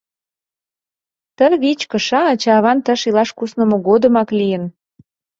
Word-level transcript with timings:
Ты 1.35 1.45
вич 1.61 1.79
кыша 1.91 2.21
ача-аван 2.31 2.79
тыш 2.85 3.01
илаш 3.09 3.29
куснымо 3.37 3.77
годымак 3.87 4.29
лийын. 4.39 4.63